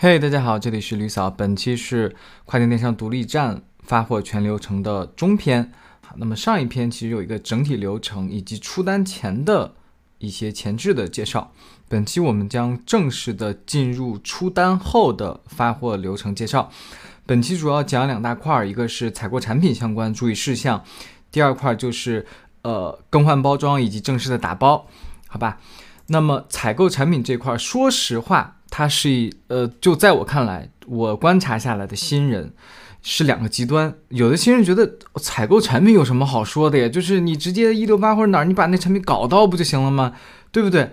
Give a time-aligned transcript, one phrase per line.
[0.00, 1.28] 嘿，大家好，这里是吕嫂。
[1.28, 2.14] 本期是
[2.44, 5.72] 跨境电商独立站发货全流程的中篇。
[6.06, 9.74] 好，那么上一篇其实有一个整体流程以及出单前的
[10.18, 11.50] 一些前置的介绍。
[11.88, 16.70] 本期我们将正式的进入出单后的发货流程介绍。
[17.26, 20.84] 本期主要讲两大块，一个是采购产品相关注意事项，
[21.32, 22.24] 第二块就是
[22.62, 24.86] 呃更换包装以及正式的打包，
[25.26, 25.58] 好吧？
[26.06, 28.54] 那么采购产品这块，说实话。
[28.70, 32.52] 他是呃，就在我看来，我观察下来的新人
[33.02, 33.94] 是两个极端。
[34.10, 36.88] 有的新人觉得采购产品有什么好说的呀？
[36.88, 40.12] 就是你直接一六八或者哪儿，你把那产品搞到不就行了吗？
[40.52, 40.90] 对不对？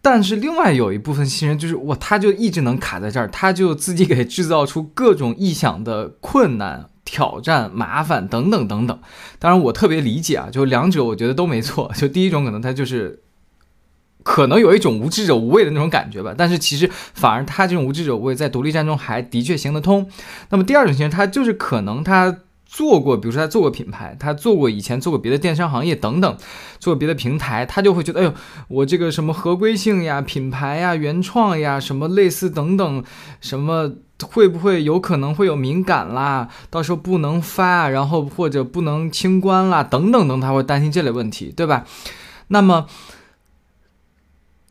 [0.00, 8.98] 但是另外有一部分新人就是我，他就一直能卡在这儿，他就自己 给制造出各种意想的困难、挑战、麻烦等等等等。
[9.38, 11.90] 当然，我特别理解啊，就两者我觉得都没错。
[11.96, 13.22] 就第一种可能他就是。
[14.30, 20.06] 可能有一种无知者无畏的那种感觉吧，但是其实反而他这种无知者无畏在独立站中还的确行得通。
[20.50, 26.36] 那么第二种情况，他就是可能他做过，比如说他做过品牌，他做过以前做过别的电商行业等等，
[26.78, 28.34] 做别的平台，他就会觉得，哎呦，
[28.68, 33.02] 我这个什么合规性呀、品牌呀、原创呀，什么类似等等，
[33.40, 33.90] 什么
[34.22, 41.86] 会不会有可能会有敏感啦，到时候不能发，然后或者不能清关啦，等等等，他会担心这类问题，对吧？
[42.48, 42.84] 那么。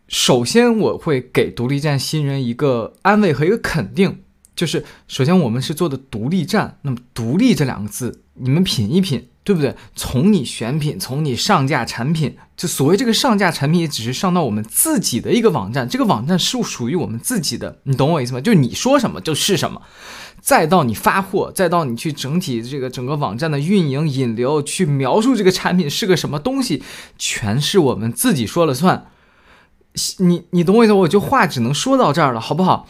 [0.07, 4.19] 首先，我会给独立站新人一个安慰和一个肯定，
[4.55, 6.77] 就是首先我们是做的独立站。
[6.83, 9.75] 那么“独立”这两个字，你们品一品，对不对？
[9.95, 18.39] 从你选品，从你上架产品，就所谓这个上架产品，也只是上到我们自己的一个网站，这个网站是属于我们自己的，你懂我意思吗？
[18.39, 19.81] 就是你说什么就是什么，
[20.39, 26.81] 再到你发货，再到你去整体这个整个网站的运营引流，去描述这个产品是个什么东西，
[27.17, 29.07] 全是我们自己说了算。
[30.19, 32.87] 你你懂我意思，我就话只能说到这儿了，好不好？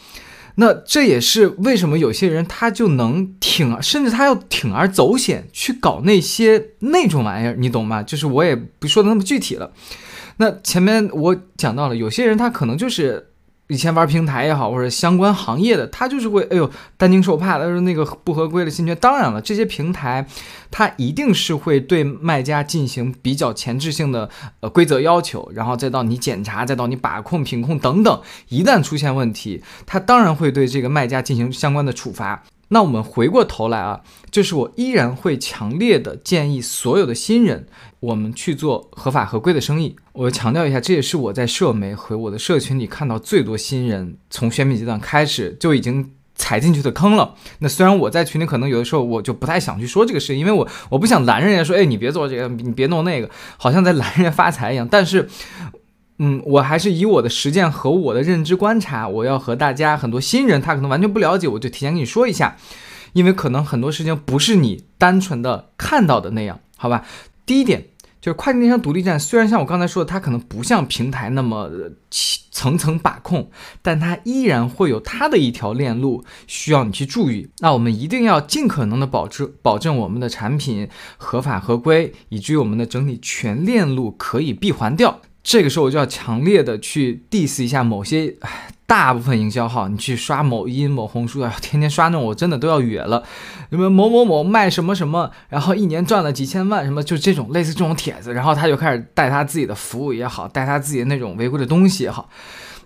[0.56, 8.02] 那这也是为什么有些人他就能挺，甚至他要铤而走险去搞那些那种玩意儿，你懂吗？
[8.02, 9.72] 就是我也不说的那么具体了。
[10.38, 13.24] 那前面我讲到了，有些人他可能就是。
[13.68, 17.58] 以前玩平台也好，或者相关行业的，他就是会，哎呦，担惊受怕。
[17.58, 20.26] 他说那个不合规的侵权，当然了，这些平台，
[20.70, 24.28] 它一定是会对卖家进行比较前置性的
[24.60, 28.20] 呃规则要求，然后再到你检查，再到你把控、品控等等。
[28.48, 32.42] 一旦出现问题，他当然会对这个卖家进行相关的处罚。
[32.68, 37.66] 那我们回过头来啊，就是我依然会强烈的建议所有的新人，
[38.00, 39.96] 我们去做合法合规的生意。
[40.12, 47.34] 我强调一下，这也是我在社媒和我的社群里看到最多新人从选品阶段开始就已经踩进去的坑了。
[47.60, 54.86] 那虽然我在群里可能有的时候我就不太想去说这个事，因为我我不想拦人家说，哎，你别做这个，你别弄那个，好像在拦人家发财一样。
[54.90, 55.28] 但是。
[56.18, 62.56] 嗯，我还是以我的实践和我的认知观察，我要和大家很多新人他可能完全不了解，我就提前跟你说一下，
[63.12, 67.04] 因为可能很多事情不是你单纯的看到的那样，好吧？
[67.46, 67.86] 第一点
[68.20, 71.70] 就是跨境电商独立站，虽然像我刚才说的，它可能不像平台那么
[72.50, 73.48] 层层把控，
[73.80, 77.48] 但它依然会有它的一条链路需要你去注意。
[77.60, 85.20] 那我们一定要尽可能的保证保证我们的产品合法合规，以至于我们的整体全链路可以闭环掉。
[85.48, 88.34] 这个时候我就要强烈的去 diss 一下某些
[88.84, 93.22] 大部分营销号，你去刷某音、某红书啊，天天刷那种，我真的都要哕了。
[93.70, 102.28] 有没有某某某卖什么什么，然后一年赚了几千万，什么就这种类似这种帖子，然后他就开始带他自己的服务也好，带他自己的那种违规的东西也好，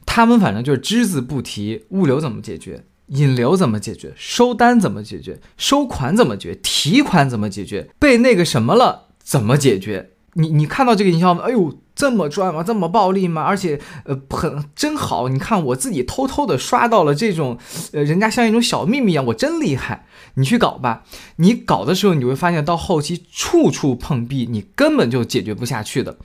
[0.07, 10.11] 他们反正就是只字不提物流怎么解决，引流怎么解决，收单怎么解决，收款怎么解决，提款怎么解决，被那个什么了怎么解决？
[10.35, 11.77] 你你看到这个营销，哎呦！
[12.03, 12.65] 这么赚吗？
[12.65, 13.43] 这么暴利吗？
[13.43, 15.29] 而且，呃，很真好。
[15.29, 17.57] 你看，我自己偷偷的刷到了这种，
[17.93, 20.05] 呃，人家像一种小秘密一样，我真厉害。
[20.35, 21.05] 你去搞吧。
[21.37, 26.17] 你搞的时候，你会发现到后期处处碰壁，你根本就解决不下去的。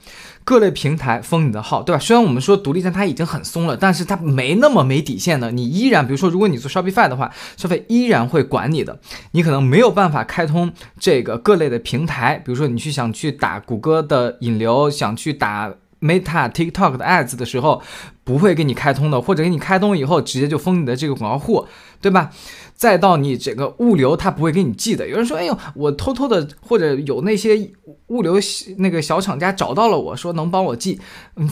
[0.42, 2.00] 各类平台封你的号，对吧？
[2.00, 5.52] 虽然我们说独立站它已经很松了，但是它没那么没底线的。
[5.52, 8.98] 你依然，比如说，如果你做 Shopify 的话，消费依然会管你的。
[9.32, 15.67] 你可能没有办法开通这个各类的平台，比如说你去想去打谷歌的引流，想去打
[16.00, 17.82] Meta、TikTok 的 ads 的时候，
[18.24, 21.66] 不会给你开通的，或者给你开通以后，直接就封你的这个广告户，
[22.00, 22.30] 对吧？
[22.74, 25.08] 再到你这个物流，他不会给你寄的。
[25.08, 27.70] 有人说：“哎呦，我偷偷的，或者有那些
[28.06, 28.38] 物流
[28.76, 31.00] 那个小厂家找到了我说能帮我寄，
[31.34, 31.50] 嗯，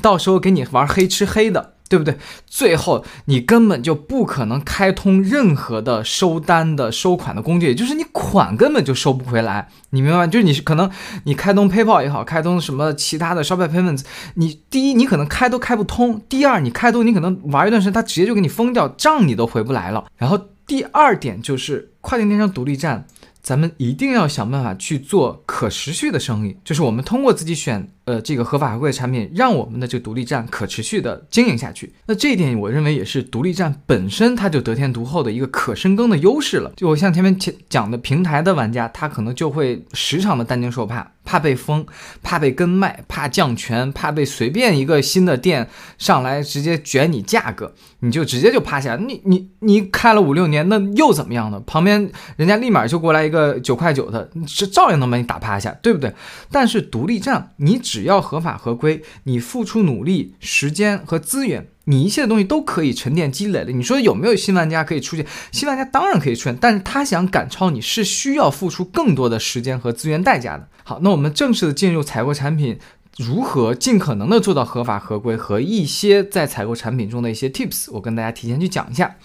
[0.00, 2.16] 到时候给你玩黑吃黑的。”对不对？
[2.46, 10.26] 最后你根本就不可能开通任何的收单的收款的工具，也就是你款根本就收不回来，你明白吗？
[10.26, 10.90] 就是你可能
[11.24, 14.04] 你开通 PayPal 也好，开通什么其他的 Shopify Payments，
[14.36, 20.06] 你第一你可能开都开不通，第二你开通你可能玩一段时间，它直接就给你封掉，账你都回不来了。
[20.16, 23.06] 然后第二点就是跨境电商独立站。
[23.42, 31.92] 咱们一定要想办法去做可持续的生意，就是我们通过自己选呃这个合法合规的产品，让我们的这个独立站可持续的经营下去。
[32.06, 36.72] 那这一点我认为也是独立站本身它就得天独厚的一个可深耕的优势了。
[36.76, 37.36] 就我像前面
[37.68, 41.12] 讲的平台的玩家，他可能就会时常的担惊受怕。
[41.24, 41.86] 怕被封，
[42.20, 48.96] 怕被跟卖，怕降权，怕被随便一个新的店上来直接卷你价格，你就直接就趴下。
[48.96, 51.62] 你你你开了五六年，那又怎么样呢？
[51.64, 56.12] 旁边人家立马就过来一个九块九的，是照样能把你打趴下，对不对？
[56.50, 61.68] 但是独立站，你只只要合法合规，你付出努力、时间和资源。
[61.84, 63.72] 你一切的东西都可以沉淀积累的。
[63.72, 65.26] 你说有没有新玩家可以出现？
[65.50, 70.66] 新玩家当然可以出现，但是他想赶超你是需要付出更多的时间和资源代价的。
[70.84, 72.78] 好，那我们正式的进入采购产品，
[73.18, 79.16] 如何尽可能的做到合法合规和一些在采购产品中的一些 tips，我跟大家提前去讲一下。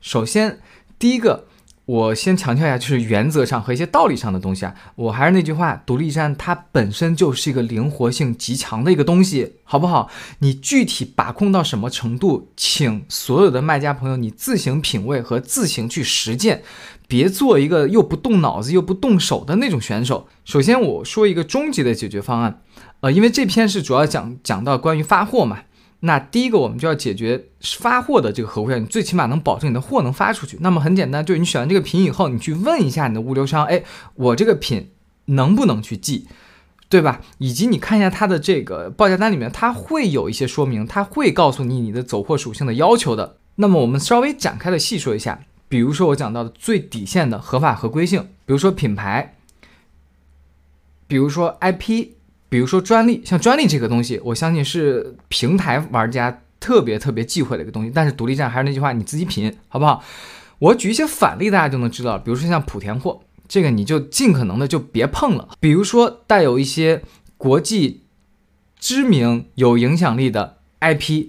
[0.00, 0.58] 首先，
[0.98, 1.46] 第一个。
[1.88, 4.74] 我先强调一下，就是原则上和一些道理上的东西啊。
[4.94, 10.10] 我还是那句话，独立站它本身就是一个灵活性极强的一个东西，好不好？
[10.40, 16.62] 你具体把控到什么程度，请所有的卖家朋友你自行品味和自行去实践，
[17.06, 20.28] 别做一个又不动脑子又不动手的那种选手。
[20.44, 22.60] 首先我说一个终极的解决方案，
[23.00, 25.60] 呃，因为这篇是主要讲讲到关于发货嘛。
[26.00, 30.56] 那第一个，我们就要解决发货的这个合规，你最起码能保证你的货能发出去。
[30.60, 33.82] 那么很简单，就是你选完这个品以后，你去问一下你的物流商，哎，
[34.14, 34.90] 我这个品
[35.24, 36.28] 能不能去寄，
[36.88, 37.20] 对吧？
[37.38, 43.38] 以及你看一下它的这个报价单里面，它会有一些说明，它会告诉你你的走货属性的要求的。
[43.56, 49.34] 那么我们稍微展开的细说一下，比如说我讲到的最底线的合法合规性，比如说品牌，
[51.08, 52.17] 比如说 IP。
[52.48, 57.92] 比如说专利，像专利这个东西，我相信是平台玩家特别特别忌讳的一个东西。
[57.94, 60.02] 但是独立站还是那句话，你自己品，好不好？
[60.58, 62.18] 我举一些反例，大家就能知道。
[62.18, 65.50] 比如说像莆田货，这个你就尽可能的就别碰了。
[65.60, 67.02] 比如说带有一些
[67.36, 68.02] 国际
[68.78, 71.28] 知名、有影响力的 IP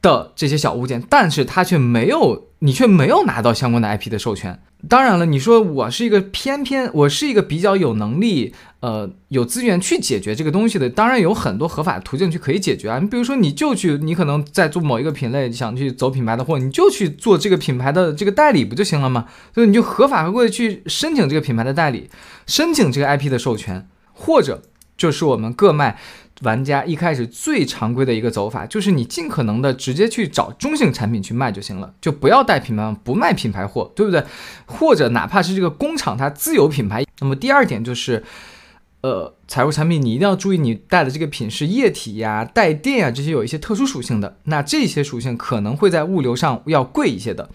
[0.00, 4.60] 的这些小物件，但是它却没有，你却没有拿到相关的 IP 的授权。
[4.88, 10.88] 当然了，你说我是一个偏偏，我是一个比较有能力，呃，有资源去解决这个东西的。
[10.88, 13.00] 当然有很多合法的途径去可以解决啊。
[13.00, 19.26] 你比如说，你就去，你可能在做某一个品类，想去走品牌的货，你就去做这个品牌的这个代理不就行了吗？
[19.52, 22.08] 所以你就合法合规的去申请这个品牌的代理，
[22.46, 24.62] 申请这个 IP 的授权，或者
[24.96, 25.98] 就是我们各卖。
[26.42, 34.22] 玩家一开始最常规的一个走法，就是你尽可能的直接去找中性产品去卖就行了，就不要带品牌，不卖品牌货，对不对？
[34.66, 37.04] 或者哪怕是这个工厂它自有品牌。
[37.18, 38.22] 那么第二点就是，
[39.00, 47.50] 呃，采购产品你一定要注意，你带的这个品是液体呀、带电呀这些有一些特殊属性的，那这些属性可能会在物流上要贵一些的。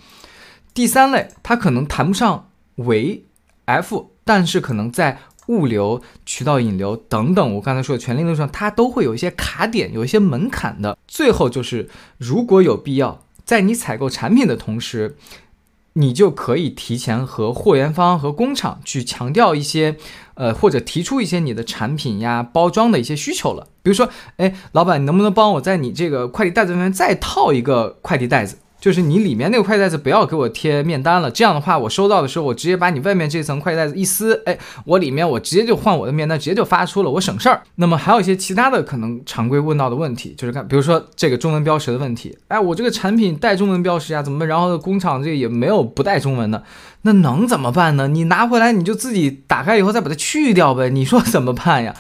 [0.74, 3.24] 第三类，它可能谈不上为
[3.66, 5.20] F，但是可能在。
[5.48, 10.98] 物流、渠道引流等等，我刚才说的全链路上，它都会有一些卡点，有一些门槛的。
[11.08, 15.18] 最后就是，如果有必要，在你采购产品的同时，
[15.94, 19.98] 你就可以提前和货源方和工厂去强调一些，
[20.34, 23.68] 呃，或者提出一些你的产品呀、包装的一些需求了。
[23.84, 28.58] 比如说，哎，老板，你能不能帮我在你这个快递袋子上面再套一个快递袋子？
[28.84, 37.62] 就是你里面那个快递袋子不要给我贴面单了，这样的话我收到的时候我直接把你外面这层快递袋子一撕，哎，我里面我直接就换我的面单，直接就发出了，我省事儿。
[37.76, 46.62] 那么还有一些其他的可能常规问到的问题，就是看，比如说这个中文标识的问题，哎，我这个产品带中文标识呀，怎么然后工厂这也没有不带中文的，
[47.04, 48.10] 那能怎么办呢？
[48.10, 51.96] 你拿回来你就自己打开以后再把它去掉呗，你说怎么办呀？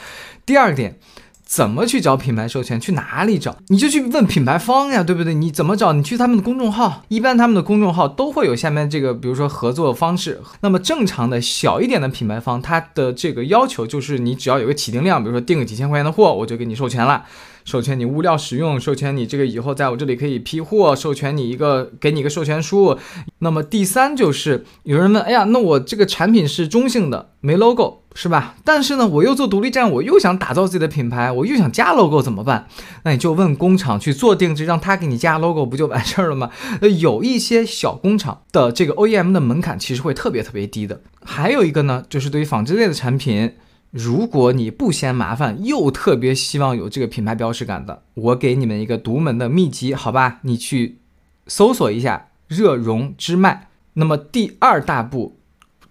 [0.45, 0.99] 第二点。
[1.45, 2.79] 怎么去找品牌授权？
[2.79, 3.55] 去哪里找？
[3.67, 5.33] 你就去问品牌方呀，对不对？
[5.33, 5.93] 你怎么找？
[5.93, 10.41] 你去他们的公众号，一般他们的公众号都会有下面这个，比如说合作方式。
[10.61, 17.25] 那么正常的小一点的品牌方，他的这个要求就是，你只要有个起订量，比如说订个几千块钱的货，我就给你授权了。
[17.65, 22.97] 授权你物料使用，授权你这个以后在我这里可以批货，授权你一个给你一个授权书。
[23.39, 28.55] 那么第三就是有人问，哎呀，那我这个产品是中性的，没 logo 是吧？
[28.63, 32.67] 但是呢，我又做独立站，我又想打造自己的品牌，我又想加 logo 怎么办？
[33.03, 36.49] 那你就问工厂去做定制，让他给你加 logo 不就完事儿了吗？
[36.81, 41.01] 呃，有一些小工厂的这个 OEM 的门槛其实会特别特别低的。
[41.23, 43.53] 还有一个呢，就是对于纺织类的产品。
[43.93, 50.39] 如果你不嫌麻烦，又特别希望有这个品牌标识感的，我给你们一个独门的秘籍，好吧？
[50.41, 50.97] 你去
[51.45, 53.69] 搜索一下热熔之脉。
[53.93, 55.37] 那么第二大步，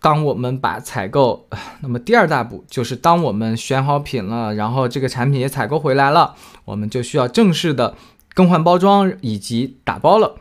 [0.01, 1.49] 当我们把采购，
[1.83, 7.97] 那么第二大步就是当我们选好品了，然后这个产品也采购回来了，我们就需要正式的
[8.35, 10.41] 更换包装以及打包了。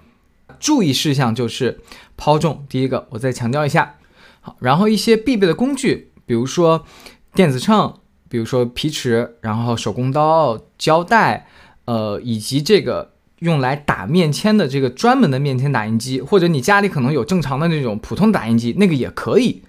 [0.60, 1.82] 注意事项就是
[2.18, 3.98] 抛重，第一个我再强调一下。
[4.40, 6.86] 好，然后一些必备的工具，比如说
[7.34, 7.94] 电子秤，
[8.30, 11.48] 比如说皮尺，然后手工刀、胶带，
[11.86, 19.64] 呃，以及这个用来打面签的这个专门的面签打印机，或者你家里可能有正常的那种普通打印机，那个也可以。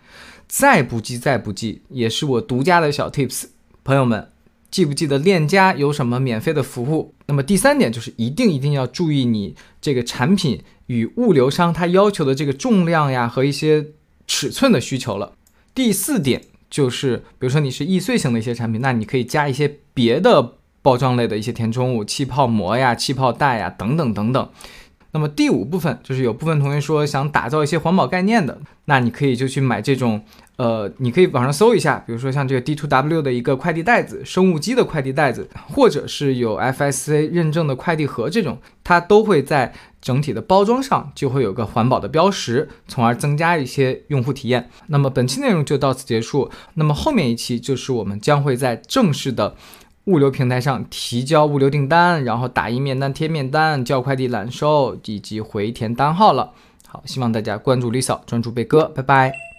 [0.47, 3.45] 再不济，再不济，也是我独家的小 tips，
[3.83, 4.29] 朋友们，
[4.71, 7.15] 记不记得链家有什么免费的服务？
[7.27, 13.87] 那么第三点就是一定一定要注意你这个产品与物流商他要求的这个重量呀和一些。
[14.25, 15.33] 尺寸的需求了。
[15.75, 24.51] 第四点就是，比如说你是易碎型的一些产品，那你可以加一些别的包装类的一些填充物，气泡膜呀、气泡袋呀等等等等。
[25.13, 30.23] 那么第五部分就是有部分同学说想打造一些环保概念的，那你可以就去买这种，
[30.57, 39.73] 呃，你可以网上搜一下，比如说像这个 D2W 的一个快递袋子，生物基的快递袋子，或者是有 FSC 认证的快递盒这种，它都会在。
[40.03, 44.69] 整体的包装上就会有个环保的标识，从而增加一些用户体验。
[44.89, 46.51] 那么本期内容就到此结束。
[46.75, 49.55] 那么后面一期就是我们将会在正式的
[50.07, 56.53] 物流平台上提交物流订单，然后打印面单、贴面单、叫快递揽收以及回填单号了。
[56.89, 59.52] 好，希望大家关注李嫂，专注贝哥，拜拜。